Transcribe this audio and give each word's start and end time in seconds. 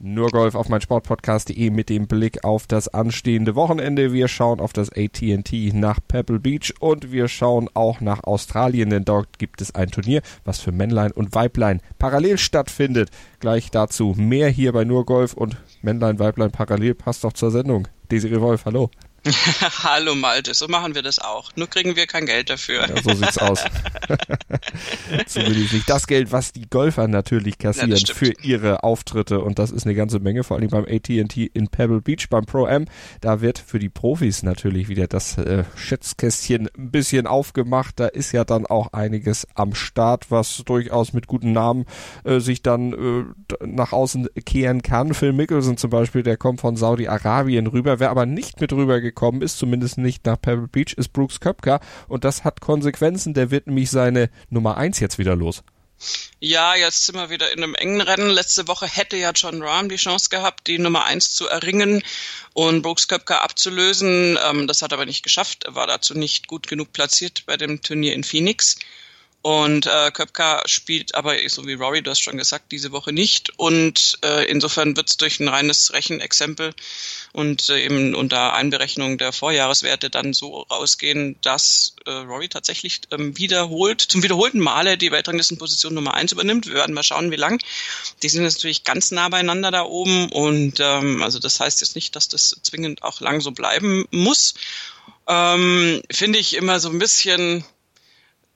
nur 0.00 0.30
Golf 0.30 0.54
auf 0.54 0.68
mein 0.68 0.80
Sportpodcast.de 0.80 1.70
mit 1.70 1.88
dem 1.88 2.06
Blick 2.06 2.44
auf 2.44 2.66
das 2.66 2.88
anstehende 2.88 3.54
Wochenende. 3.54 4.12
Wir 4.12 4.28
schauen 4.28 4.60
auf 4.60 4.72
das 4.72 4.90
AT&T 4.90 5.72
nach 5.74 5.98
Pebble 6.06 6.38
Beach 6.38 6.74
und 6.80 7.10
wir 7.10 7.28
schauen 7.28 7.68
auch 7.74 8.00
nach 8.00 8.24
Australien, 8.24 8.90
denn 8.90 9.04
dort 9.04 9.38
gibt 9.38 9.60
es 9.60 9.74
ein 9.74 9.90
Turnier, 9.90 10.22
was 10.44 10.60
für 10.60 10.72
Männlein 10.72 11.12
und 11.12 11.34
Weiblein 11.34 11.80
parallel 11.98 12.38
stattfindet. 12.38 13.10
Gleich 13.40 13.70
dazu 13.70 14.14
mehr 14.16 14.48
hier 14.48 14.72
bei 14.72 14.84
Nur 14.84 15.04
Golf 15.04 15.34
und 15.34 15.56
Männlein, 15.82 16.18
Weiblein 16.18 16.50
parallel 16.50 16.94
passt 16.94 17.24
doch 17.24 17.32
zur 17.32 17.50
Sendung. 17.50 17.88
Desiree 18.10 18.40
Wolf, 18.40 18.64
hallo. 18.64 18.90
Hallo 19.82 20.14
Malte, 20.14 20.54
so 20.54 20.68
machen 20.68 20.94
wir 20.94 21.02
das 21.02 21.18
auch. 21.18 21.50
Nur 21.56 21.68
kriegen 21.68 21.96
wir 21.96 22.06
kein 22.06 22.26
Geld 22.26 22.50
dafür. 22.50 22.88
Ja, 22.88 23.02
so 23.02 23.14
sieht's 23.14 23.38
aus. 23.38 23.64
Zumindest 25.26 25.72
nicht 25.72 25.90
das 25.90 26.06
Geld, 26.06 26.32
was 26.32 26.52
die 26.52 26.68
Golfer 26.68 27.08
natürlich 27.08 27.58
kassieren 27.58 27.96
ja, 27.96 28.14
für 28.14 28.32
ihre 28.42 28.84
Auftritte. 28.84 29.40
Und 29.40 29.58
das 29.58 29.70
ist 29.70 29.84
eine 29.84 29.94
ganze 29.94 30.20
Menge, 30.20 30.44
vor 30.44 30.56
allem 30.56 30.68
beim 30.68 30.84
AT&T 30.84 31.50
in 31.52 31.68
Pebble 31.68 32.00
Beach, 32.00 32.28
beim 32.30 32.44
Pro 32.46 32.66
Am. 32.66 32.86
Da 33.20 33.40
wird 33.40 33.58
für 33.58 33.78
die 33.78 33.88
Profis 33.88 34.42
natürlich 34.42 34.88
wieder 34.88 35.08
das 35.08 35.36
äh, 35.36 35.64
Schätzkästchen 35.76 36.68
ein 36.78 36.90
bisschen 36.90 37.26
aufgemacht. 37.26 37.98
Da 37.98 38.06
ist 38.06 38.32
ja 38.32 38.44
dann 38.44 38.66
auch 38.66 38.92
einiges 38.92 39.46
am 39.54 39.74
Start, 39.74 40.30
was 40.30 40.62
durchaus 40.64 41.12
mit 41.12 41.26
guten 41.26 41.52
Namen 41.52 41.86
äh, 42.24 42.38
sich 42.38 42.62
dann 42.62 42.92
äh, 42.92 43.66
nach 43.66 43.92
außen 43.92 44.28
kehren 44.46 44.82
kann. 44.82 45.12
Phil 45.12 45.32
Mickelson 45.32 45.76
zum 45.76 45.90
Beispiel, 45.90 46.22
der 46.22 46.36
kommt 46.36 46.60
von 46.60 46.76
Saudi-Arabien 46.76 47.66
rüber. 47.66 47.98
Wer 47.98 48.10
aber 48.10 48.26
nicht 48.26 48.60
mit 48.60 48.72
rüber 48.72 49.00
gekommen 49.08 49.42
ist, 49.42 49.58
zumindest 49.58 49.98
nicht 49.98 50.24
nach 50.26 50.40
Pebble 50.40 50.68
Beach, 50.68 50.94
ist 50.96 51.12
Brooks 51.12 51.40
Köpka 51.40 51.80
und 52.08 52.24
das 52.24 52.44
hat 52.44 52.60
Konsequenzen. 52.60 53.34
Der 53.34 53.50
wird 53.50 53.66
nämlich 53.66 53.90
seine 53.90 54.30
Nummer 54.50 54.76
eins 54.76 55.00
jetzt 55.00 55.18
wieder 55.18 55.36
los. 55.36 55.62
Ja, 56.38 56.76
jetzt 56.76 57.06
sind 57.06 57.16
wir 57.16 57.30
wieder 57.30 57.50
in 57.52 57.62
einem 57.62 57.74
engen 57.74 58.00
Rennen. 58.00 58.30
Letzte 58.30 58.68
Woche 58.68 58.86
hätte 58.86 59.16
ja 59.16 59.32
John 59.34 59.62
Rahm 59.62 59.88
die 59.88 59.96
Chance 59.96 60.28
gehabt, 60.30 60.68
die 60.68 60.78
Nummer 60.78 61.04
eins 61.04 61.34
zu 61.34 61.48
erringen 61.48 62.02
und 62.54 62.82
Brooks 62.82 63.08
Köpka 63.08 63.38
abzulösen. 63.38 64.38
Ähm, 64.48 64.66
das 64.68 64.82
hat 64.82 64.92
er 64.92 64.98
aber 64.98 65.06
nicht 65.06 65.24
geschafft. 65.24 65.64
Er 65.64 65.74
war 65.74 65.88
dazu 65.88 66.14
nicht 66.14 66.46
gut 66.46 66.68
genug 66.68 66.92
platziert 66.92 67.44
bei 67.46 67.56
dem 67.56 67.82
Turnier 67.82 68.14
in 68.14 68.22
Phoenix. 68.22 68.76
Und 69.40 69.86
äh, 69.86 70.10
Köpka 70.10 70.62
spielt 70.66 71.14
aber, 71.14 71.36
so 71.48 71.64
wie 71.64 71.74
Rory, 71.74 72.02
du 72.02 72.10
hast 72.10 72.20
schon 72.20 72.36
gesagt, 72.36 72.72
diese 72.72 72.90
Woche 72.90 73.12
nicht. 73.12 73.56
Und 73.56 74.18
äh, 74.24 74.44
insofern 74.50 74.96
wird 74.96 75.08
es 75.10 75.16
durch 75.16 75.38
ein 75.38 75.46
reines 75.46 75.92
Rechenexempel 75.92 76.74
und 77.32 77.68
äh, 77.70 77.84
eben 77.84 78.16
unter 78.16 78.54
Einberechnung 78.54 79.16
der 79.16 79.32
Vorjahreswerte 79.32 80.10
dann 80.10 80.32
so 80.32 80.62
rausgehen, 80.62 81.36
dass 81.40 81.94
äh, 82.04 82.10
Rory 82.10 82.48
tatsächlich 82.48 83.02
ähm, 83.12 83.38
wiederholt, 83.38 84.00
zum 84.00 84.24
wiederholten 84.24 84.58
Male 84.58 84.98
die 84.98 85.12
Weltranglistenposition 85.12 85.94
Nummer 85.94 86.14
eins 86.14 86.32
übernimmt. 86.32 86.66
Wir 86.66 86.74
werden 86.74 86.94
mal 86.94 87.04
schauen, 87.04 87.30
wie 87.30 87.36
lang. 87.36 87.62
Die 88.24 88.28
sind 88.28 88.42
jetzt 88.42 88.56
natürlich 88.56 88.82
ganz 88.82 89.12
nah 89.12 89.28
beieinander 89.28 89.70
da 89.70 89.82
oben. 89.82 90.32
Und 90.32 90.80
ähm, 90.80 91.22
also 91.22 91.38
das 91.38 91.60
heißt 91.60 91.80
jetzt 91.80 91.94
nicht, 91.94 92.16
dass 92.16 92.28
das 92.28 92.56
zwingend 92.62 93.04
auch 93.04 93.20
lang 93.20 93.40
so 93.40 93.52
bleiben 93.52 94.04
muss. 94.10 94.54
Ähm, 95.28 96.02
Finde 96.10 96.40
ich 96.40 96.54
immer 96.54 96.80
so 96.80 96.88
ein 96.90 96.98
bisschen 96.98 97.64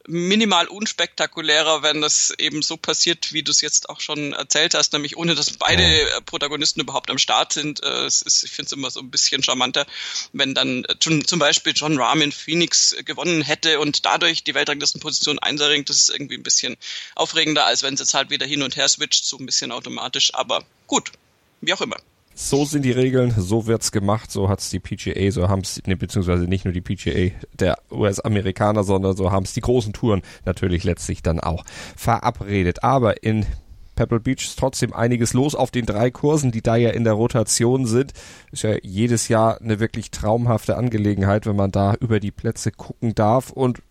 minimal 0.06 0.66
unspektakulärer, 0.66 1.82
wenn 1.82 2.00
das 2.00 2.32
eben 2.38 2.62
so 2.62 2.76
passiert, 2.76 3.32
wie 3.32 3.42
du 3.42 3.50
es 3.50 3.60
jetzt 3.60 3.88
auch 3.88 4.00
schon 4.00 4.32
erzählt 4.32 4.74
hast, 4.74 4.92
nämlich 4.92 5.16
ohne 5.16 5.34
dass 5.34 5.50
beide 5.52 5.82
äh, 5.82 6.20
Protagonisten 6.22 6.80
überhaupt 6.80 7.10
am 7.10 7.18
Start 7.18 7.52
sind. 7.52 7.82
Äh, 7.82 8.06
es 8.06 8.22
ist, 8.22 8.42
ich 8.44 8.50
finde 8.50 8.66
es 8.66 8.72
immer 8.72 8.90
so 8.90 9.00
ein 9.00 9.10
bisschen 9.10 9.42
charmanter, 9.42 9.86
wenn 10.32 10.54
dann 10.54 10.84
äh, 10.84 10.98
zum 10.98 11.38
Beispiel 11.38 11.72
John 11.74 11.98
Rahm 11.98 12.22
in 12.22 12.32
Phoenix 12.32 12.96
gewonnen 13.04 13.42
hätte 13.42 13.80
und 13.80 14.04
dadurch 14.04 14.44
die 14.44 14.54
Weltranglistenposition 14.54 15.38
einserringt. 15.38 15.88
Das 15.88 15.96
ist 15.96 16.10
irgendwie 16.10 16.36
ein 16.36 16.42
bisschen 16.42 16.76
aufregender, 17.14 17.66
als 17.66 17.82
wenn 17.82 17.94
es 17.94 18.00
jetzt 18.00 18.14
halt 18.14 18.30
wieder 18.30 18.46
hin 18.46 18.62
und 18.62 18.76
her 18.76 18.88
switcht, 18.88 19.24
so 19.24 19.36
ein 19.38 19.46
bisschen 19.46 19.72
automatisch. 19.72 20.34
Aber 20.34 20.64
gut, 20.86 21.12
wie 21.60 21.72
auch 21.72 21.80
immer. 21.80 21.96
So 22.34 22.64
sind 22.64 22.84
die 22.84 22.92
Regeln, 22.92 23.32
so 23.36 23.66
wird's 23.66 23.92
gemacht, 23.92 24.30
so 24.30 24.48
hat's 24.48 24.70
die 24.70 24.80
PGA, 24.80 25.30
so 25.30 25.48
haben's, 25.48 25.82
ne, 25.86 25.96
beziehungsweise 25.96 26.44
nicht 26.44 26.64
nur 26.64 26.72
die 26.72 26.80
PGA 26.80 27.34
der 27.52 27.78
US-Amerikaner, 27.90 28.84
sondern 28.84 29.16
so 29.16 29.30
haben's 29.30 29.52
die 29.52 29.60
großen 29.60 29.92
Touren 29.92 30.22
natürlich 30.44 30.84
letztlich 30.84 31.22
dann 31.22 31.40
auch 31.40 31.64
verabredet. 31.96 32.82
Aber 32.82 33.22
in 33.22 33.46
Pebble 33.94 34.20
Beach 34.20 34.44
ist 34.44 34.58
trotzdem 34.58 34.92
einiges 34.92 35.34
los 35.34 35.54
auf 35.54 35.70
den 35.70 35.86
drei 35.86 36.10
Kursen, 36.10 36.50
die 36.50 36.62
da 36.62 36.76
ja 36.76 36.90
in 36.90 37.04
der 37.04 37.12
Rotation 37.12 37.86
sind. 37.86 38.12
Ist 38.50 38.62
ja 38.62 38.76
jedes 38.82 39.28
Jahr 39.28 39.60
eine 39.60 39.80
wirklich 39.80 40.10
traumhafte 40.10 40.76
Angelegenheit, 40.76 41.46
wenn 41.46 41.56
man 41.56 41.70
da 41.70 41.94
über 42.00 42.18
die 42.18 42.30
Plätze 42.30 42.72
gucken 42.72 43.14
darf. 43.14 43.50
Und 43.50 43.82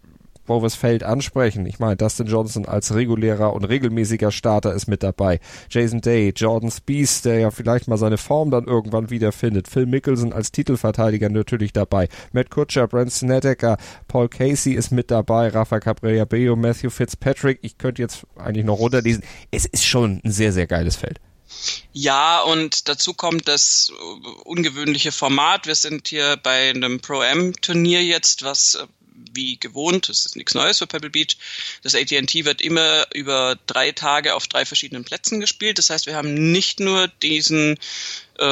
wo 0.46 0.58
wir 0.58 0.64
das 0.64 0.76
Feld 0.76 1.04
ansprechen. 1.04 1.66
Ich 1.66 1.80
meine, 1.80 1.96
Dustin 1.96 2.28
Johnson 2.28 2.66
als 2.66 2.94
regulärer 2.94 3.54
und 3.54 3.66
regelmäßiger 3.66 4.32
Starter 4.32 4.74
ist 4.74 4.88
mit 4.88 5.04
dabei. 5.04 5.40
Jason 5.70 6.02
Day, 6.02 6.34
Jordan 6.36 6.72
Spieth, 6.72 7.26
der 7.26 7.40
ja 7.40 7.52
vielleicht 7.52 7.88
mal 7.88 7.98
seine 7.98 8.18
Form 8.18 8.52
dann 8.52 8.66
irgendwann 8.66 9.10
wiederfindet. 9.10 9.68
Phil 9.68 9.86
Mickelson 9.86 10.34
als 10.34 10.52
Titelverteidiger 10.52 11.30
natürlich 11.30 11.74
dabei. 11.74 12.08
Matt 12.32 12.50
Kutscher, 12.50 12.88
Brent 12.88 13.12
Snedeker, 13.12 13.78
Paul 14.08 14.30
Casey 14.30 14.74
ist 14.74 14.92
mit 14.92 15.12
dabei. 15.12 15.50
Rafa 15.50 15.80
Cabrera 15.80 16.26
Bello, 16.26 16.56
Matthew 16.56 16.90
Fitzpatrick. 16.90 17.60
Ich 17.62 17.78
könnte 17.78 18.02
jetzt 18.02 18.26
eigentlich 18.36 18.66
noch 18.66 18.80
runterlesen. 18.80 19.24
Es 19.52 19.66
ist 19.66 19.86
schon 19.86 20.22
ein 20.24 20.32
sehr, 20.32 20.52
sehr 20.52 20.68
geiles 20.68 20.96
Feld. 20.96 21.20
Ja, 21.92 22.42
und 22.42 22.88
dazu 22.88 23.14
kommt 23.14 23.48
das 23.48 23.92
ungewöhnliche 24.46 25.12
Format. 25.12 25.68
Wir 25.68 25.76
sind 25.76 26.08
hier 26.08 26.38
bei 26.42 26.70
einem 26.70 27.02
Pro-Am-Turnier 27.02 28.04
jetzt, 28.04 28.44
was 28.44 28.76
äh, 28.76 28.88
wie 29.34 29.58
gewohnt, 29.58 30.10
das 30.10 30.26
ist 30.26 30.36
nichts 30.36 30.54
Neues 30.54 30.80
für 30.80 30.88
Pebble 30.88 31.10
Beach. 31.10 31.38
Das 31.84 31.96
AT&T 31.96 32.46
wird 32.46 32.62
immer 32.62 33.06
über 33.14 33.58
drei 33.68 33.92
Tage 33.92 34.36
auf 34.36 34.48
drei 34.48 34.66
verschiedenen 34.66 35.04
Plätzen 35.04 35.40
gespielt. 35.40 35.78
Das 35.78 35.90
heißt, 35.90 36.06
wir 36.06 36.16
haben 36.16 36.52
nicht 36.52 36.80
nur 36.80 37.08
diesen 37.22 37.78
äh, 38.42 38.44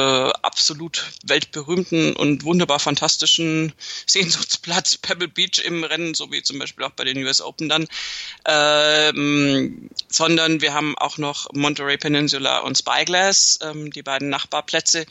absolut 0.42 1.04
weltberühmten 1.24 2.14
und 2.14 2.44
wunderbar 2.44 2.78
fantastischen 2.78 3.72
Sehnsuchtsplatz 4.06 4.96
Pebble 4.96 5.28
Beach 5.28 5.62
im 5.64 5.82
Rennen, 5.82 6.14
so 6.14 6.30
wie 6.30 6.42
zum 6.42 6.58
Beispiel 6.58 6.84
auch 6.84 6.90
bei 6.90 7.04
den 7.04 7.22
US 7.24 7.40
Open 7.40 7.68
dann, 7.68 7.88
ähm, 8.46 9.90
sondern 10.08 10.60
wir 10.60 10.74
haben 10.74 10.96
auch 10.96 11.18
noch 11.18 11.52
Monterey 11.52 11.98
Peninsula 11.98 12.58
und 12.60 12.78
Spyglass, 12.78 13.58
ähm, 13.62 13.90
die 13.90 14.02
beiden 14.02 14.28
Nachbarplätze, 14.28 15.06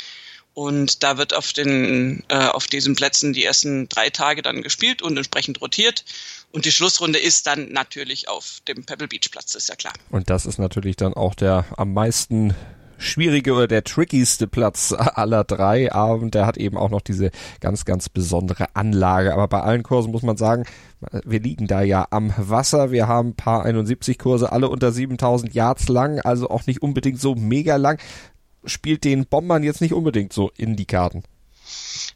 und 0.54 1.04
da 1.04 1.18
wird 1.18 1.34
auf 1.34 1.54
den, 1.54 2.24
äh, 2.28 2.48
auf 2.48 2.68
diesen 2.68 2.96
Plätzen 2.96 3.34
die 3.34 3.46
ersten 3.46 3.88
drei 3.88 4.10
Tage 4.10 4.42
dann 4.42 4.62
gespielt 4.62 5.02
und 5.02 5.16
entsprechend 5.16 5.62
rotiert. 5.62 6.04
Und 6.52 6.66
die 6.66 6.72
Schlussrunde 6.72 7.20
ist 7.20 7.48
dann 7.48 7.72
natürlich 7.72 8.28
auf 8.28 8.62
dem 8.68 8.84
Pebble 8.84 9.08
Beach 9.08 9.30
Platz, 9.32 9.56
ist 9.56 9.70
ja 9.70 9.76
klar. 9.76 9.94
Und 10.10 10.30
das 10.30 10.46
ist 10.46 10.58
natürlich 10.58 10.96
dann 10.96 11.14
auch 11.14 11.36
der 11.36 11.66
am 11.78 11.94
meisten 11.94 12.56
schwierige 12.98 13.54
oder 13.54 13.68
der 13.68 13.84
trickigste 13.84 14.48
Platz 14.48 14.92
aller 14.94 15.44
drei. 15.44 15.92
Und 15.92 16.36
der 16.36 16.46
hat 16.46 16.58
eben 16.58 16.78
auch 16.78 16.90
noch 16.90 17.02
diese 17.02 17.32
ganz, 17.62 17.86
ganz 17.86 18.10
besondere 18.10 18.76
Anlage. 18.76 19.34
Aber 19.34 19.48
bei 19.48 19.62
allen 19.62 19.84
Kursen 19.84 20.12
muss 20.12 20.24
man 20.24 20.38
sagen, 20.38 20.66
wir 21.24 21.40
liegen 21.40 21.68
da 21.68 21.82
ja 21.82 22.08
am 22.10 22.34
Wasser. 22.38 22.92
Wir 22.92 23.08
haben 23.08 23.30
ein 23.30 23.36
paar 23.36 23.64
71 23.64 24.18
Kurse, 24.18 24.52
alle 24.52 24.70
unter 24.70 24.92
7000 24.92 25.54
Yards 25.54 25.88
lang, 25.88 26.20
also 26.20 26.50
auch 26.50 26.66
nicht 26.68 26.82
unbedingt 26.82 27.22
so 27.22 27.36
mega 27.36 27.78
lang 27.78 28.00
spielt 28.66 29.04
den 29.04 29.26
Bombern 29.26 29.64
jetzt 29.64 29.82
nicht 29.82 29.94
unbedingt 29.94 30.34
so 30.34 30.52
in 30.58 30.76
die 30.76 30.86
Karten. 30.86 31.24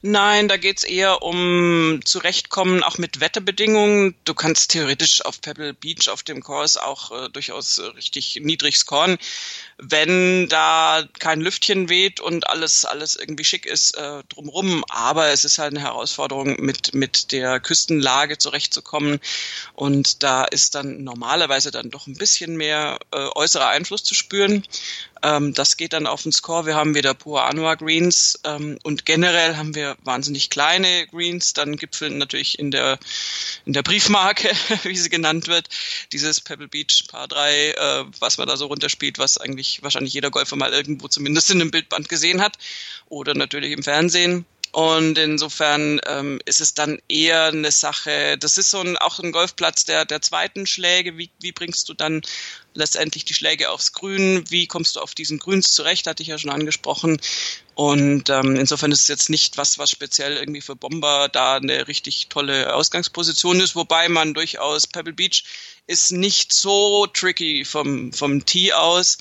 Nein, 0.01 0.47
da 0.47 0.57
geht's 0.57 0.83
eher 0.83 1.21
um 1.21 2.01
Zurechtkommen, 2.03 2.83
auch 2.83 2.97
mit 2.97 3.21
Wetterbedingungen. 3.21 4.15
Du 4.25 4.33
kannst 4.33 4.71
theoretisch 4.71 5.23
auf 5.23 5.39
Pebble 5.39 5.73
Beach 5.73 6.09
auf 6.09 6.23
dem 6.23 6.41
Kurs 6.41 6.75
auch 6.75 7.11
äh, 7.11 7.29
durchaus 7.29 7.79
richtig 7.95 8.39
niedrig 8.41 8.77
scoren 8.77 9.17
wenn 9.77 10.47
da 10.49 11.03
kein 11.19 11.41
Lüftchen 11.41 11.89
weht 11.89 12.19
und 12.19 12.47
alles, 12.47 12.85
alles 12.85 13.15
irgendwie 13.15 13.43
schick 13.43 13.65
ist 13.65 13.97
äh, 13.97 14.23
drumrum. 14.29 14.83
Aber 14.89 15.27
es 15.27 15.45
ist 15.45 15.57
halt 15.57 15.73
eine 15.73 15.81
Herausforderung, 15.81 16.57
mit, 16.59 16.93
mit 16.93 17.31
der 17.31 17.59
Küstenlage 17.59 18.37
zurechtzukommen. 18.37 19.19
Und 19.73 20.23
da 20.23 20.43
ist 20.45 20.75
dann 20.75 21.03
normalerweise 21.03 21.71
dann 21.71 21.89
doch 21.89 22.07
ein 22.07 22.15
bisschen 22.15 22.55
mehr 22.55 22.99
äh, 23.11 23.27
äußerer 23.35 23.67
Einfluss 23.67 24.03
zu 24.03 24.13
spüren. 24.13 24.63
Ähm, 25.23 25.53
das 25.53 25.77
geht 25.77 25.93
dann 25.93 26.05
auf 26.05 26.23
den 26.23 26.33
Score. 26.33 26.65
Wir 26.65 26.75
haben 26.75 26.95
wieder 26.95 27.13
pure 27.13 27.43
Anua 27.43 27.75
Greens 27.75 28.39
ähm, 28.43 28.77
und 28.83 29.05
generell 29.05 29.55
haben 29.55 29.73
wir 29.73 29.95
wahnsinnig 30.03 30.49
kleine 30.49 31.07
Greens. 31.07 31.53
Dann 31.53 31.77
gipfeln 31.77 32.17
natürlich 32.17 32.59
in 32.59 32.71
der, 32.71 32.99
in 33.65 33.71
der 33.71 33.83
Briefmarke, 33.83 34.51
wie 34.83 34.97
sie 34.97 35.09
genannt 35.09 35.47
wird, 35.47 35.69
dieses 36.11 36.41
Pebble 36.41 36.67
Beach 36.67 37.05
Paar 37.07 37.29
3, 37.29 37.69
äh, 37.71 38.05
was 38.19 38.37
man 38.37 38.47
da 38.47 38.57
so 38.57 38.65
runterspielt, 38.65 39.17
was 39.17 39.37
eigentlich 39.37 39.81
wahrscheinlich 39.81 40.13
jeder 40.13 40.29
Golfer 40.29 40.57
mal 40.57 40.73
irgendwo 40.73 41.07
zumindest 41.07 41.49
in 41.49 41.61
einem 41.61 41.71
Bildband 41.71 42.09
gesehen 42.09 42.41
hat 42.41 42.57
oder 43.07 43.33
natürlich 43.33 43.71
im 43.71 43.83
Fernsehen. 43.83 44.45
Und 44.73 45.19
insofern 45.19 46.01
ähm, 46.07 46.41
ist 46.45 46.59
es 46.59 46.73
dann 46.73 46.99
eher 47.07 47.43
eine 47.45 47.71
Sache, 47.71 48.39
das 48.39 48.57
ist 48.57 48.71
so 48.71 48.79
ein, 48.79 48.97
auch 48.97 49.19
ein 49.19 49.31
Golfplatz 49.31 49.85
der, 49.85 50.03
der 50.03 50.19
zweiten 50.23 50.65
Schläge. 50.65 51.15
Wie, 51.15 51.29
wie 51.41 51.51
bringst 51.51 51.87
du 51.89 51.93
dann 51.93 52.23
letztendlich 52.73 53.23
die 53.23 53.35
Schläge 53.35 53.69
aufs 53.69 53.93
Grün? 53.93 54.45
Wie 54.49 54.65
kommst 54.65 54.95
du 54.95 55.01
auf 55.01 55.13
diesen 55.13 55.37
Grüns 55.37 55.73
zurecht? 55.73 56.07
Hatte 56.07 56.23
ich 56.23 56.29
ja 56.29 56.39
schon 56.39 56.49
angesprochen. 56.49 57.21
Und 57.75 58.31
ähm, 58.31 58.55
insofern 58.55 58.91
ist 58.91 59.01
es 59.01 59.07
jetzt 59.09 59.29
nicht 59.29 59.57
was, 59.57 59.77
was 59.77 59.91
speziell 59.91 60.37
irgendwie 60.37 60.61
für 60.61 60.75
Bomber 60.75 61.29
da 61.29 61.57
eine 61.57 61.87
richtig 61.87 62.29
tolle 62.29 62.73
Ausgangsposition 62.73 63.59
ist, 63.59 63.75
wobei 63.75 64.09
man 64.09 64.33
durchaus 64.33 64.87
Pebble 64.87 65.13
Beach 65.13 65.43
ist 65.85 66.11
nicht 66.11 66.51
so 66.51 67.05
tricky 67.05 67.63
vom, 67.63 68.11
vom 68.11 68.43
Tee 68.43 68.73
aus. 68.73 69.19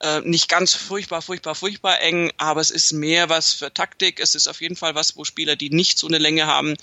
Äh, 0.00 0.20
nicht 0.20 0.50
ganz 0.50 0.74
furchtbar, 0.74 1.22
furchtbar, 1.22 1.54
furchtbar 1.54 2.02
eng, 2.02 2.30
aber 2.36 2.60
es 2.60 2.70
ist 2.70 2.92
mehr 2.92 3.30
was 3.30 3.54
für 3.54 3.72
Taktik. 3.72 4.20
Es 4.20 4.34
ist 4.34 4.46
auf 4.46 4.60
jeden 4.60 4.76
Fall 4.76 4.94
was, 4.94 5.16
wo 5.16 5.24
Spieler, 5.24 5.56
die 5.56 5.70
nicht 5.70 5.98
so 5.98 6.06
eine 6.06 6.18
Länge 6.18 6.46
haben, 6.46 6.74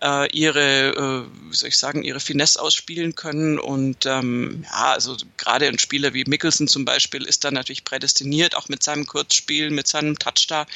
äh, 0.00 0.30
ihre, 0.30 0.90
äh, 0.90 1.50
wie 1.50 1.56
soll 1.56 1.70
ich 1.70 1.78
sagen, 1.78 2.04
ihre 2.04 2.20
Finesse 2.20 2.62
ausspielen 2.62 3.16
können. 3.16 3.58
Und 3.58 4.06
ähm, 4.06 4.64
ja, 4.70 4.92
also 4.92 5.16
gerade 5.36 5.66
ein 5.66 5.80
Spieler 5.80 6.14
wie 6.14 6.24
Mickelson 6.26 6.68
zum 6.68 6.84
Beispiel 6.84 7.24
ist 7.24 7.42
da 7.42 7.50
natürlich 7.50 7.82
prädestiniert, 7.82 8.54
auch 8.54 8.68
mit 8.68 8.84
seinem 8.84 9.06
Kurzspiel, 9.06 9.70
mit 9.70 9.88
seinem 9.88 10.16
Touch 10.20 10.46
da 10.46 10.66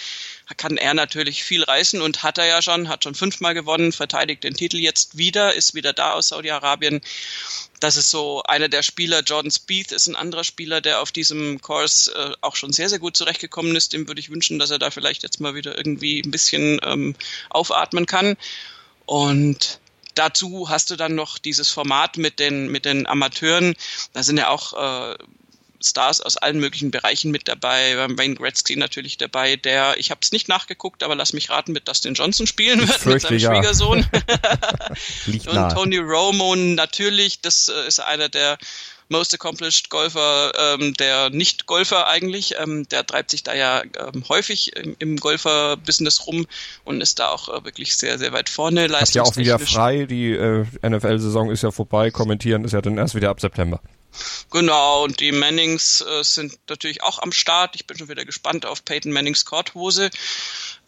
kann 0.56 0.76
er 0.76 0.94
natürlich 0.94 1.44
viel 1.44 1.62
reißen 1.62 2.00
und 2.00 2.22
hat 2.22 2.38
er 2.38 2.46
ja 2.46 2.62
schon, 2.62 2.88
hat 2.88 3.04
schon 3.04 3.14
fünfmal 3.14 3.54
gewonnen, 3.54 3.92
verteidigt 3.92 4.44
den 4.44 4.54
Titel 4.54 4.78
jetzt 4.78 5.18
wieder, 5.18 5.54
ist 5.54 5.74
wieder 5.74 5.92
da 5.92 6.12
aus 6.12 6.28
Saudi-Arabien 6.28 7.00
das 7.80 7.96
ist 7.96 8.10
so 8.10 8.42
einer 8.42 8.68
der 8.68 8.82
Spieler. 8.82 9.22
Jordan 9.22 9.50
Spieth 9.50 9.92
ist 9.92 10.06
ein 10.06 10.16
anderer 10.16 10.44
Spieler, 10.44 10.80
der 10.80 11.00
auf 11.00 11.12
diesem 11.12 11.60
Kurs 11.60 12.08
äh, 12.08 12.32
auch 12.40 12.56
schon 12.56 12.72
sehr, 12.72 12.88
sehr 12.88 12.98
gut 12.98 13.16
zurechtgekommen 13.16 13.76
ist. 13.76 13.92
Dem 13.92 14.08
würde 14.08 14.20
ich 14.20 14.30
wünschen, 14.30 14.58
dass 14.58 14.70
er 14.70 14.78
da 14.78 14.90
vielleicht 14.90 15.22
jetzt 15.22 15.40
mal 15.40 15.54
wieder 15.54 15.76
irgendwie 15.76 16.20
ein 16.20 16.30
bisschen 16.30 16.80
ähm, 16.82 17.14
aufatmen 17.50 18.06
kann. 18.06 18.36
Und 19.06 19.80
dazu 20.14 20.68
hast 20.68 20.90
du 20.90 20.96
dann 20.96 21.14
noch 21.14 21.38
dieses 21.38 21.70
Format 21.70 22.16
mit 22.16 22.38
den, 22.38 22.70
mit 22.70 22.84
den 22.84 23.06
Amateuren. 23.06 23.74
Da 24.12 24.22
sind 24.22 24.38
ja 24.38 24.48
auch 24.48 24.72
äh, 25.12 25.16
Stars 25.80 26.20
aus 26.20 26.36
allen 26.36 26.58
möglichen 26.58 26.90
Bereichen 26.90 27.30
mit 27.30 27.48
dabei. 27.48 27.96
Wayne 28.16 28.34
Gretzky 28.34 28.76
natürlich 28.76 29.16
dabei, 29.16 29.56
der, 29.56 29.98
ich 29.98 30.10
habe 30.10 30.20
es 30.22 30.32
nicht 30.32 30.48
nachgeguckt, 30.48 31.02
aber 31.02 31.14
lass 31.14 31.32
mich 31.32 31.50
raten, 31.50 31.72
mit 31.72 31.88
Dustin 31.88 32.14
Johnson 32.14 32.46
spielen 32.46 32.86
wird, 32.86 33.06
mit 33.06 33.20
seinem 33.20 33.38
ja. 33.38 33.54
Schwiegersohn. 33.54 34.06
und 35.26 35.72
Tony 35.72 35.98
Romo 35.98 36.54
natürlich, 36.56 37.40
das 37.40 37.69
äh, 37.69 37.86
ist 37.86 38.00
einer 38.00 38.28
der 38.28 38.58
Most 39.08 39.32
Accomplished 39.32 39.88
Golfer, 39.88 40.52
ähm, 40.58 40.92
der 40.94 41.30
Nicht-Golfer 41.30 42.08
eigentlich, 42.08 42.56
ähm, 42.58 42.86
der 42.88 43.06
treibt 43.06 43.30
sich 43.30 43.42
da 43.42 43.54
ja 43.54 43.82
ähm, 43.82 44.25
häufig 44.28 44.76
im, 44.76 44.96
im 44.98 45.16
Golfer-Business 45.16 46.26
rum 46.26 46.46
und 46.84 47.00
ist 47.00 47.19
da 47.19 47.28
auch 47.28 47.48
äh, 47.48 47.64
wirklich 47.64 47.96
sehr, 47.96 48.19
sehr 48.19 48.32
weit 48.32 48.50
vorne. 48.50 48.88
Hat 48.88 49.14
ja 49.14 49.22
auch 49.22 49.36
wieder 49.36 49.58
frei, 49.58 50.04
die 50.04 50.32
äh, 50.32 50.66
NFL-Saison 50.86 51.50
ist 51.50 51.62
ja 51.62 51.70
vorbei, 51.70 52.10
kommentieren 52.10 52.64
ist 52.64 52.72
ja 52.72 52.82
dann 52.82 52.98
erst 52.98 53.14
wieder 53.14 53.30
ab 53.30 53.40
September. 53.40 53.80
Genau, 54.50 55.05
und 55.05 55.20
die 55.20 55.32
Mannings 55.32 56.00
äh, 56.00 56.25
sind 56.25 56.58
natürlich 56.69 57.02
auch 57.02 57.19
am 57.19 57.32
Start. 57.32 57.75
Ich 57.75 57.87
bin 57.87 57.99
schon 57.99 58.08
wieder 58.08 58.25
gespannt 58.25 58.64
auf 58.64 58.84
Peyton 58.84 59.12
Mannings 59.12 59.44
Korthose. 59.44 60.10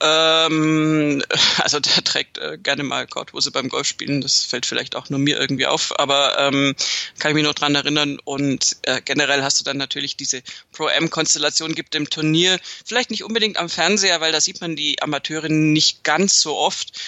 Ähm, 0.00 1.22
also 1.58 1.78
der 1.78 2.02
trägt 2.02 2.38
äh, 2.38 2.58
gerne 2.58 2.82
mal 2.82 3.06
Korthose 3.06 3.50
beim 3.50 3.68
Golfspielen. 3.68 4.22
Das 4.22 4.44
fällt 4.44 4.66
vielleicht 4.66 4.96
auch 4.96 5.10
nur 5.10 5.20
mir 5.20 5.38
irgendwie 5.38 5.66
auf, 5.66 5.98
aber 5.98 6.38
ähm, 6.38 6.74
kann 7.18 7.30
ich 7.30 7.34
mich 7.34 7.44
noch 7.44 7.54
dran 7.54 7.74
erinnern. 7.74 8.18
Und 8.24 8.78
äh, 8.82 9.02
generell 9.02 9.42
hast 9.42 9.60
du 9.60 9.64
dann 9.64 9.76
natürlich 9.76 10.16
diese 10.16 10.42
Pro-M-Konstellation 10.72 11.74
gibt 11.74 11.94
im 11.94 12.08
Turnier. 12.08 12.58
Vielleicht 12.84 13.10
nicht 13.10 13.24
unbedingt 13.24 13.58
am 13.58 13.68
Fernseher, 13.68 14.20
weil 14.20 14.32
da 14.32 14.40
sieht 14.40 14.60
man 14.60 14.74
die 14.74 15.02
Amateure 15.02 15.48
nicht 15.48 16.02
ganz 16.02 16.40
so 16.40 16.56
oft 16.56 16.98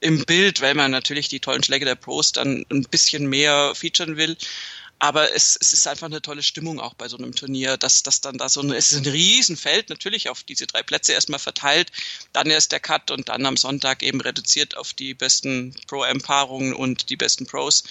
im 0.00 0.24
Bild, 0.24 0.60
weil 0.60 0.74
man 0.74 0.90
natürlich 0.90 1.28
die 1.28 1.40
tollen 1.40 1.62
Schläge 1.62 1.84
der 1.84 1.96
Pros 1.96 2.32
dann 2.32 2.64
ein 2.70 2.82
bisschen 2.84 3.28
mehr 3.28 3.74
featuren 3.74 4.16
will. 4.16 4.36
Aber 5.00 5.32
es, 5.32 5.56
es 5.60 5.72
ist 5.72 5.86
einfach 5.86 6.06
eine 6.06 6.22
tolle 6.22 6.42
Stimmung 6.42 6.80
auch 6.80 6.94
bei 6.94 7.08
so 7.08 7.16
einem 7.16 7.34
Turnier, 7.34 7.76
dass 7.76 8.02
das 8.02 8.20
dann 8.20 8.36
da 8.36 8.48
so 8.48 8.60
ein, 8.60 8.72
es 8.72 8.90
ist 8.90 9.06
ein 9.06 9.10
Riesenfeld 9.10 9.90
natürlich 9.90 10.28
auf 10.28 10.42
diese 10.42 10.66
drei 10.66 10.82
Plätze 10.82 11.12
erstmal 11.12 11.38
verteilt, 11.38 11.92
dann 12.32 12.50
erst 12.50 12.72
der 12.72 12.80
Cut 12.80 13.12
und 13.12 13.28
dann 13.28 13.46
am 13.46 13.56
Sonntag 13.56 14.02
eben 14.02 14.20
reduziert 14.20 14.76
auf 14.76 14.94
die 14.94 15.14
besten 15.14 15.74
Pro-M-Paarungen 15.86 16.74
und 16.74 17.10
die 17.10 17.16
besten 17.16 17.46
Pros. 17.46 17.84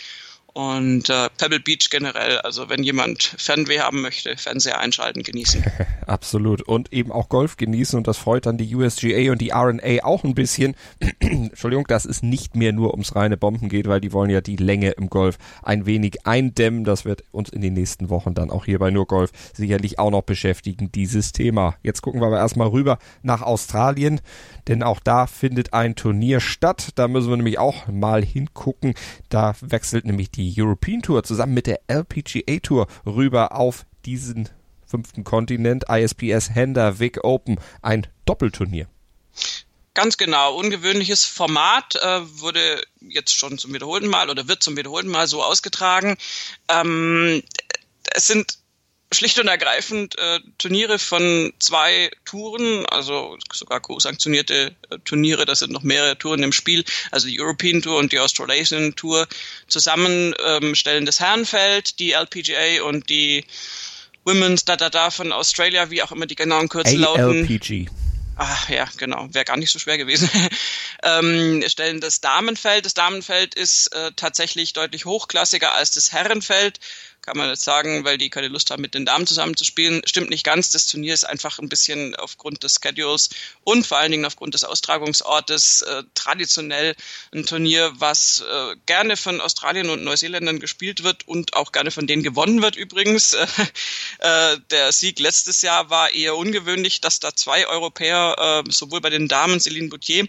Und 0.58 1.12
äh, 1.12 1.30
Pebble 1.38 1.60
Beach 1.60 1.88
generell, 1.92 2.40
also 2.40 2.68
wenn 2.68 2.82
jemand 2.82 3.36
Fernweh 3.38 3.80
haben 3.80 4.02
möchte, 4.02 4.36
Fernseher 4.38 4.80
einschalten, 4.80 5.22
genießen. 5.22 5.64
Absolut. 6.08 6.64
Und 6.64 6.92
eben 6.92 7.12
auch 7.12 7.30
Golf 7.30 7.58
genießen 7.58 7.96
und 7.96 8.08
das 8.08 8.18
freut 8.18 8.48
dann 8.48 8.58
die 8.58 8.74
USGA 8.74 9.32
und 9.32 9.40
die 9.40 9.52
RNA 9.52 10.04
auch 10.04 10.24
ein 10.24 10.34
bisschen. 10.34 10.76
Entschuldigung, 11.20 11.86
dass 11.86 12.06
es 12.06 12.24
nicht 12.24 12.56
mehr 12.56 12.74
nur 12.74 12.90
ums 12.94 13.16
reine 13.16 13.38
Bomben 13.38 13.70
geht, 13.70 13.88
weil 13.88 14.02
die 14.02 14.12
wollen 14.14 14.32
ja 14.32 14.42
die 14.42 14.56
Länge 14.56 14.90
im 14.92 15.12
Golf 15.12 15.38
ein 15.62 15.86
wenig 15.86 16.26
eindämmen. 16.26 16.86
Das 16.86 17.06
wird 17.06 17.24
uns 17.30 17.50
in 17.50 17.62
den 17.62 17.76
nächsten 17.76 18.10
Wochen 18.10 18.34
dann 18.34 18.50
auch 18.50 18.66
hier 18.66 18.80
bei 18.80 18.90
Nur 18.90 19.06
Golf 19.06 19.30
sicherlich 19.54 20.00
auch 20.00 20.10
noch 20.10 20.24
beschäftigen, 20.24 20.92
dieses 20.92 21.34
Thema. 21.34 21.76
Jetzt 21.84 22.02
gucken 22.02 22.20
wir 22.20 22.26
aber 22.26 22.40
erstmal 22.40 22.70
rüber 22.70 22.98
nach 23.22 23.44
Australien, 23.44 24.22
denn 24.68 24.82
auch 24.82 25.02
da 25.02 25.28
findet 25.28 25.74
ein 25.74 25.96
Turnier 25.96 26.40
statt. 26.40 26.94
Da 26.96 27.08
müssen 27.08 27.30
wir 27.30 27.38
nämlich 27.38 27.60
auch 27.60 27.86
mal 27.86 28.26
hingucken. 28.26 28.96
Da 29.30 29.54
wechselt 29.62 30.06
nämlich 30.06 30.32
die 30.32 30.47
die 30.48 30.62
European 30.62 31.02
Tour 31.02 31.24
zusammen 31.24 31.54
mit 31.54 31.68
der 31.68 31.82
LPGA 31.88 32.60
Tour 32.62 32.88
rüber 33.06 33.56
auf 33.56 33.86
diesen 34.06 34.50
fünften 34.86 35.24
Kontinent. 35.24 35.86
ISPS 35.90 36.52
Hender 36.52 37.00
Vic 37.00 37.24
Open, 37.24 37.60
ein 37.82 38.08
Doppelturnier. 38.26 38.88
Ganz 39.94 40.18
genau, 40.18 40.56
ungewöhnliches 40.56 41.26
Format, 41.26 41.96
äh, 41.96 42.22
wurde 42.40 42.82
jetzt 43.02 43.36
schon 43.36 43.58
zum 43.58 43.74
wiederholten 43.74 44.08
Mal 44.08 44.30
oder 44.30 44.48
wird 44.48 44.64
zum 44.64 44.78
wiederholten 44.78 45.10
Mal 45.10 45.28
so 45.28 45.44
ausgetragen. 45.44 46.18
Ähm, 46.70 47.44
es 48.14 48.28
sind 48.28 48.57
schlicht 49.12 49.40
und 49.40 49.48
ergreifend 49.48 50.18
äh, 50.18 50.40
Turniere 50.58 51.00
von 51.00 51.54
zwei 51.60 52.12
Touren, 52.26 52.86
also 52.88 53.38
sogar 53.54 53.80
co-sanktionierte 53.80 54.76
äh, 54.90 54.98
Turniere, 55.06 55.46
das 55.46 55.60
sind 55.60 55.72
noch 55.72 55.84
mehrere 55.84 56.18
Touren 56.18 56.44
im 56.44 56.52
Spiel, 56.52 56.84
also 57.12 57.28
die 57.28 57.40
European 57.40 57.82
Tour 57.82 57.98
und 57.98 58.12
die 58.12 58.20
Australasian 58.20 58.96
Tour 58.96 59.28
zusammen 59.68 60.34
ähm, 60.46 60.76
stellen 60.76 61.06
das 61.06 61.20
Herrenfeld, 61.20 62.00
die 62.00 62.12
LPGA 62.12 62.84
und 62.84 63.10
die 63.10 63.46
Women's 64.26 64.66
da 64.66 64.76
da 64.76 64.90
da 64.90 65.10
von 65.10 65.32
Australia, 65.32 65.90
wie 65.90 66.04
auch 66.04 66.12
immer 66.12 66.26
die 66.26 66.36
genauen 66.36 66.68
Kürzel 66.68 67.00
lauten. 67.00 67.48
ALPG. 67.48 67.88
Ach 68.40 68.70
ja, 68.70 68.88
genau, 68.98 69.28
wäre 69.34 69.46
gar 69.46 69.58
nicht 69.58 69.72
so 69.72 69.80
schwer 69.80 69.98
gewesen. 69.98 70.30
ähm, 71.04 71.64
stellen 71.68 72.02
das 72.02 72.22
Damenfeld. 72.22 72.86
Das 72.86 72.94
Damenfeld 72.94 73.56
ist 73.56 73.88
äh, 73.88 74.12
tatsächlich 74.16 74.74
deutlich 74.74 75.06
hochklassiger 75.06 75.74
als 75.74 75.92
das 75.92 76.12
Herrenfeld 76.12 76.80
kann 77.28 77.38
man 77.38 77.50
jetzt 77.50 77.66
sagen, 77.66 78.06
weil 78.06 78.18
die 78.18 78.30
keine 78.30 78.48
Lust 78.48 78.72
haben, 78.72 78.82
mit 78.82 78.94
den 78.94 79.06
Damen 79.06 79.28
zusammenzuspielen. 79.28 80.02
Stimmt 80.06 80.30
nicht 80.30 80.46
ganz. 80.46 80.72
Das 80.72 80.86
Turnier 80.86 81.14
ist 81.14 81.26
einfach 81.26 81.60
ein 81.60 81.68
bisschen 81.68 82.16
aufgrund 82.16 82.64
des 82.64 82.80
Schedules 82.82 83.30
und 83.66 83.86
vor 83.86 83.98
allen 83.98 84.12
Dingen 84.14 84.24
aufgrund 84.24 84.54
des 84.54 84.64
Austragungsortes 84.64 85.82
äh, 85.82 86.04
traditionell 86.16 86.96
ein 87.34 87.46
Turnier, 87.46 87.92
was 87.98 88.46
äh, 88.50 88.76
gerne 88.86 89.18
von 89.18 89.42
Australien 89.42 89.90
und 89.90 90.06
Neuseeländern 90.06 90.62
gespielt 90.62 91.04
wird 91.04 91.28
und 91.28 91.54
auch 91.54 91.74
gerne 91.74 91.92
von 91.92 92.08
denen 92.08 92.24
gewonnen 92.24 92.62
wird 92.62 92.78
übrigens. 92.78 93.34
äh, 94.20 94.58
der 94.72 94.94
Sieg 94.94 95.20
letztes 95.20 95.62
Jahr 95.62 95.90
war 95.90 96.12
eher 96.12 96.38
ungewöhnlich, 96.38 97.02
dass 97.02 97.20
da 97.20 97.36
zwei 97.36 97.68
Europäer, 97.68 98.64
äh, 98.66 98.72
sowohl 98.72 99.02
bei 99.02 99.10
den 99.10 99.28
Damen 99.28 99.60
Céline 99.60 99.90
Boutier 99.90 100.28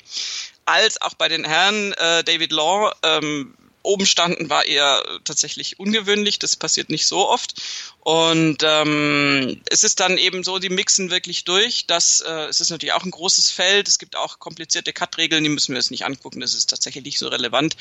als 0.65 1.01
auch 1.01 1.15
bei 1.15 1.29
den 1.29 1.45
Herren 1.45 1.93
äh, 1.93 2.25
David 2.25 2.51
Law 2.53 2.93
ähm, 3.03 3.55
oben 3.83 4.07
standen, 4.07 4.51
war 4.51 4.65
eher 4.65 5.03
tatsächlich 5.25 5.79
ungewöhnlich. 5.79 6.39
Das 6.39 6.57
passiert 6.57 6.91
nicht 6.91 7.07
so 7.07 7.29
oft. 7.29 7.55
Und 8.01 8.59
ähm, 8.63 9.61
es 9.71 9.85
ist 9.85 10.01
dann 10.01 10.19
eben 10.19 10.45
so, 10.45 10.59
die 10.59 10.69
mixen 10.69 11.11
wirklich 11.11 11.45
durch. 11.45 11.87
Das, 11.87 12.21
äh, 12.21 12.47
es 12.47 12.61
ist 12.61 12.71
natürlich 12.71 12.93
auch 12.93 13.05
ein 13.05 13.11
großes 13.11 13.51
Feld. 13.51 13.89
Es 13.89 13.99
gibt 13.99 14.17
auch 14.17 14.39
komplizierte 14.39 14.93
Cut-Regeln, 14.93 15.45
die 15.45 15.51
müssen 15.51 15.73
wir 15.73 15.79
jetzt 15.79 15.91
nicht 15.91 16.05
angucken. 16.05 16.41
Das 16.41 16.55
ist 16.55 16.71
tatsächlich 16.71 17.05
nicht 17.05 17.19
so 17.19 17.29
relevant. 17.29 17.77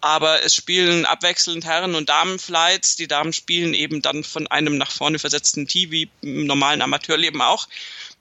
Aber 0.00 0.44
es 0.44 0.54
spielen 0.54 1.06
abwechselnd 1.06 1.64
Herren- 1.64 1.94
und 1.94 2.08
Damenflights. 2.08 2.96
Die 2.96 3.08
Damen 3.08 3.32
spielen 3.32 3.74
eben 3.74 4.02
dann 4.02 4.24
von 4.24 4.46
einem 4.46 4.76
nach 4.76 4.90
vorne 4.90 5.18
versetzten 5.18 5.66
Tee, 5.66 5.90
wie 5.90 6.10
im 6.22 6.46
normalen 6.46 6.82
Amateurleben 6.82 7.40
auch. 7.40 7.68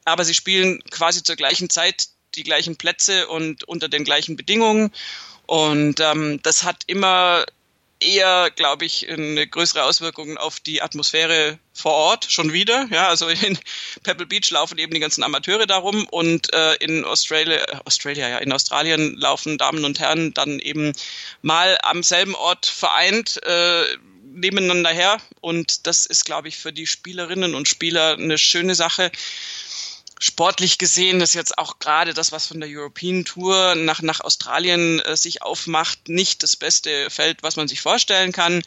Aber 0.05 0.24
sie 0.24 0.34
spielen 0.34 0.84
quasi 0.89 1.24
zur 1.24 1.36
gleichen 1.36 1.69
Zeit 1.69 2.07
die 2.36 2.43
gleichen 2.43 2.75
Plätze 2.75 3.27
und 3.27 3.63
unter 3.65 3.89
den 3.89 4.03
gleichen 4.03 4.36
Bedingungen. 4.36 4.91
Und 5.47 5.99
ähm, 5.99 6.39
das 6.43 6.63
hat 6.63 6.83
immer 6.87 7.45
eher, 7.99 8.51
glaube 8.51 8.85
ich, 8.85 9.09
eine 9.09 9.47
größere 9.47 9.83
Auswirkung 9.83 10.37
auf 10.37 10.59
die 10.59 10.81
Atmosphäre 10.81 11.57
vor 11.73 11.93
Ort 11.93 12.25
schon 12.29 12.51
wieder. 12.51 12.87
Ja, 12.91 13.07
also 13.07 13.27
in 13.27 13.57
Pebble 14.03 14.25
Beach 14.25 14.49
laufen 14.51 14.77
eben 14.77 14.93
die 14.93 14.99
ganzen 14.99 15.23
Amateure 15.23 15.65
darum 15.65 16.05
und 16.07 16.53
äh, 16.53 16.75
in 16.75 17.05
Australia, 17.05 17.63
Australia, 17.85 18.27
ja, 18.27 18.37
in 18.39 18.51
Australien 18.51 19.15
laufen 19.15 19.57
Damen 19.57 19.85
und 19.85 19.99
Herren 19.99 20.33
dann 20.33 20.59
eben 20.59 20.93
mal 21.41 21.77
am 21.83 22.03
selben 22.03 22.35
Ort 22.35 22.65
vereint. 22.65 23.41
Äh, 23.43 23.83
nebeneinander 24.35 24.89
her 24.89 25.17
und 25.39 25.87
das 25.87 26.05
ist, 26.05 26.25
glaube 26.25 26.49
ich, 26.49 26.57
für 26.57 26.73
die 26.73 26.87
Spielerinnen 26.87 27.55
und 27.55 27.69
Spieler 27.69 28.17
eine 28.17 28.37
schöne 28.37 28.75
Sache 28.75 29.09
sportlich 30.19 30.77
gesehen 30.77 31.22
ist 31.22 31.34
jetzt 31.34 31.57
auch 31.57 31.79
gerade 31.79 32.13
das, 32.13 32.31
was 32.31 32.48
von 32.48 32.60
der 32.60 32.69
European 32.69 33.25
Tour 33.25 33.75
nach, 33.75 34.01
nach 34.01 34.22
Australien 34.22 35.00
äh, 35.00 35.17
sich 35.17 35.41
aufmacht, 35.41 36.07
nicht 36.07 36.43
das 36.43 36.55
beste 36.55 37.10
Feld, 37.10 37.43
was 37.43 37.55
man 37.55 37.67
sich 37.67 37.81
vorstellen 37.81 38.31
kann. 38.31 38.62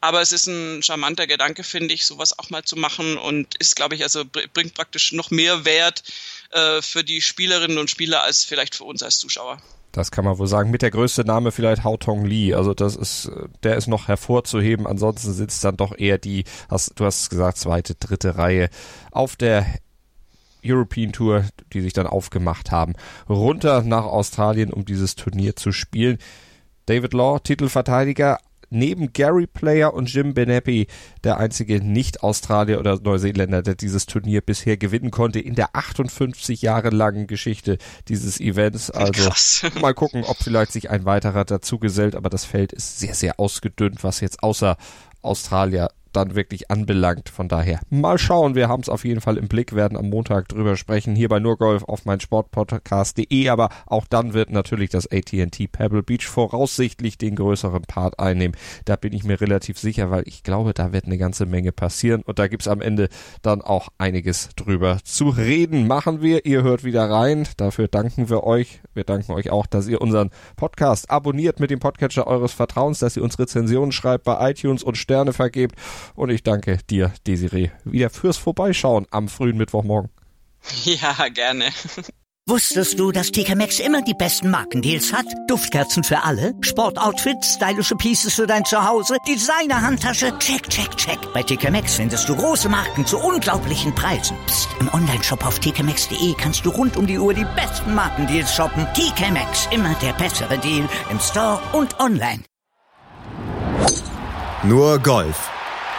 Aber 0.00 0.20
es 0.20 0.32
ist 0.32 0.46
ein 0.46 0.82
charmanter 0.82 1.26
Gedanke, 1.26 1.64
finde 1.64 1.94
ich, 1.94 2.06
sowas 2.06 2.38
auch 2.38 2.50
mal 2.50 2.64
zu 2.64 2.76
machen 2.76 3.16
und 3.16 3.54
ist, 3.56 3.76
glaube 3.76 3.94
ich, 3.94 4.02
also 4.02 4.24
bringt 4.24 4.74
praktisch 4.74 5.12
noch 5.12 5.30
mehr 5.30 5.64
Wert 5.64 6.02
äh, 6.50 6.82
für 6.82 7.04
die 7.04 7.20
Spielerinnen 7.20 7.78
und 7.78 7.90
Spieler 7.90 8.22
als 8.22 8.44
vielleicht 8.44 8.74
für 8.74 8.84
uns 8.84 9.02
als 9.02 9.18
Zuschauer. 9.18 9.62
Das 9.92 10.10
kann 10.10 10.24
man 10.24 10.38
wohl 10.38 10.46
sagen. 10.46 10.70
Mit 10.70 10.82
der 10.82 10.90
größte 10.90 11.22
Name 11.22 11.52
vielleicht 11.52 11.84
Hao 11.84 11.98
Tong 11.98 12.24
Lee. 12.24 12.54
Also 12.54 12.72
das 12.72 12.96
ist, 12.96 13.30
der 13.62 13.76
ist 13.76 13.88
noch 13.88 14.08
hervorzuheben. 14.08 14.86
Ansonsten 14.86 15.34
sitzt 15.34 15.62
dann 15.64 15.76
doch 15.76 15.96
eher 15.96 16.18
die, 16.18 16.44
hast, 16.70 16.92
du 16.98 17.04
hast 17.04 17.28
gesagt, 17.28 17.58
zweite, 17.58 17.94
dritte 17.94 18.38
Reihe 18.38 18.70
auf 19.10 19.36
der 19.36 19.66
European 20.64 21.12
Tour, 21.12 21.44
die 21.72 21.80
sich 21.80 21.92
dann 21.92 22.06
aufgemacht 22.06 22.70
haben, 22.70 22.94
runter 23.28 23.82
nach 23.82 24.04
Australien, 24.04 24.72
um 24.72 24.84
dieses 24.84 25.14
Turnier 25.14 25.56
zu 25.56 25.72
spielen. 25.72 26.18
David 26.86 27.14
Law, 27.14 27.38
Titelverteidiger, 27.38 28.38
neben 28.72 29.12
Gary 29.12 29.46
Player 29.46 29.92
und 29.94 30.12
Jim 30.12 30.34
Benepi 30.34 30.86
der 31.24 31.36
einzige 31.38 31.80
Nicht-Australier 31.80 32.80
oder 32.80 32.98
Neuseeländer, 32.98 33.62
der 33.62 33.74
dieses 33.74 34.06
Turnier 34.06 34.40
bisher 34.40 34.76
gewinnen 34.76 35.10
konnte 35.10 35.38
in 35.38 35.54
der 35.54 35.76
58 35.76 36.62
Jahre 36.62 36.90
langen 36.90 37.26
Geschichte 37.26 37.78
dieses 38.08 38.40
Events. 38.40 38.90
Also 38.90 39.12
Krass. 39.12 39.62
mal 39.80 39.94
gucken, 39.94 40.24
ob 40.24 40.38
vielleicht 40.38 40.72
sich 40.72 40.90
ein 40.90 41.04
weiterer 41.04 41.44
dazu 41.44 41.78
gesellt, 41.78 42.16
aber 42.16 42.30
das 42.30 42.44
Feld 42.44 42.72
ist 42.72 42.98
sehr, 42.98 43.14
sehr 43.14 43.38
ausgedünnt, 43.38 44.02
was 44.02 44.20
jetzt 44.20 44.42
außer 44.42 44.76
Australier 45.20 45.90
dann 46.12 46.34
wirklich 46.34 46.70
anbelangt. 46.70 47.28
Von 47.28 47.48
daher 47.48 47.80
mal 47.90 48.18
schauen. 48.18 48.54
Wir 48.54 48.68
haben 48.68 48.82
es 48.82 48.88
auf 48.88 49.04
jeden 49.04 49.20
Fall 49.20 49.36
im 49.36 49.48
Blick, 49.48 49.74
werden 49.74 49.96
am 49.98 50.10
Montag 50.10 50.48
drüber 50.48 50.76
sprechen. 50.76 51.14
Hier 51.14 51.28
bei 51.28 51.38
Nurgolf 51.38 51.84
auf 51.84 52.04
mein 52.04 52.20
Sportpodcast.de. 52.20 53.48
Aber 53.48 53.70
auch 53.86 54.06
dann 54.06 54.34
wird 54.34 54.50
natürlich 54.50 54.90
das 54.90 55.10
AT&T 55.10 55.68
Pebble 55.68 56.02
Beach 56.02 56.26
voraussichtlich 56.26 57.18
den 57.18 57.36
größeren 57.36 57.82
Part 57.82 58.18
einnehmen. 58.18 58.56
Da 58.84 58.96
bin 58.96 59.12
ich 59.12 59.24
mir 59.24 59.40
relativ 59.40 59.78
sicher, 59.78 60.10
weil 60.10 60.24
ich 60.26 60.42
glaube, 60.42 60.74
da 60.74 60.92
wird 60.92 61.06
eine 61.06 61.18
ganze 61.18 61.46
Menge 61.46 61.72
passieren. 61.72 62.22
Und 62.22 62.38
da 62.38 62.48
gibt's 62.48 62.68
am 62.68 62.80
Ende 62.80 63.08
dann 63.42 63.62
auch 63.62 63.88
einiges 63.98 64.50
drüber 64.56 64.98
zu 65.04 65.28
reden. 65.28 65.86
Machen 65.86 66.22
wir. 66.22 66.46
Ihr 66.46 66.62
hört 66.62 66.84
wieder 66.84 67.08
rein. 67.08 67.46
Dafür 67.56 67.88
danken 67.88 68.28
wir 68.28 68.44
euch. 68.44 68.80
Wir 68.94 69.04
danken 69.04 69.32
euch 69.32 69.50
auch, 69.50 69.66
dass 69.66 69.88
ihr 69.88 70.00
unseren 70.00 70.30
Podcast 70.56 71.10
abonniert 71.10 71.60
mit 71.60 71.70
dem 71.70 71.80
Podcatcher 71.80 72.26
eures 72.26 72.52
Vertrauens, 72.52 72.98
dass 72.98 73.16
ihr 73.16 73.22
uns 73.22 73.38
Rezensionen 73.38 73.92
schreibt 73.92 74.24
bei 74.24 74.50
iTunes 74.50 74.82
und 74.82 74.96
Sterne 74.96 75.32
vergebt. 75.32 75.76
Und 76.14 76.30
ich 76.30 76.42
danke 76.42 76.78
dir, 76.88 77.12
Desiree, 77.26 77.70
wieder 77.84 78.10
fürs 78.10 78.36
Vorbeischauen 78.36 79.06
am 79.10 79.28
frühen 79.28 79.56
Mittwochmorgen. 79.56 80.10
Ja, 80.84 81.28
gerne. 81.28 81.66
Wusstest 82.48 82.98
du, 82.98 83.12
dass 83.12 83.30
TK 83.30 83.54
Maxx 83.54 83.78
immer 83.78 84.02
die 84.02 84.14
besten 84.14 84.50
Markendeals 84.50 85.12
hat? 85.12 85.26
Duftkerzen 85.46 86.02
für 86.02 86.24
alle, 86.24 86.54
Sportoutfits, 86.60 87.54
stylische 87.54 87.94
Pieces 87.94 88.34
für 88.34 88.48
dein 88.48 88.64
Zuhause, 88.64 89.16
Designer-Handtasche, 89.28 90.36
check, 90.40 90.68
check, 90.68 90.96
check. 90.96 91.18
Bei 91.32 91.44
TK 91.44 91.70
Maxx 91.70 91.94
findest 91.94 92.28
du 92.28 92.34
große 92.34 92.68
Marken 92.68 93.06
zu 93.06 93.16
unglaublichen 93.18 93.94
Preisen. 93.94 94.36
Psst. 94.46 94.68
im 94.80 94.92
Onlineshop 94.92 95.46
auf 95.46 95.60
tkmaxx.de 95.60 96.34
kannst 96.36 96.66
du 96.66 96.70
rund 96.70 96.96
um 96.96 97.06
die 97.06 97.18
Uhr 97.18 97.32
die 97.32 97.46
besten 97.54 97.94
Markendeals 97.94 98.52
shoppen. 98.52 98.88
TK 98.94 99.30
Maxx, 99.30 99.68
immer 99.70 99.94
der 100.02 100.12
bessere 100.14 100.58
Deal 100.58 100.88
im 101.10 101.20
Store 101.20 101.60
und 101.72 102.00
online. 102.00 102.42
Nur 104.64 104.98
Golf 104.98 105.48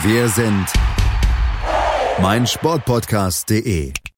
Wir 0.00 0.28
sind 0.28 0.66
meinsportpodcast.de 2.20 3.92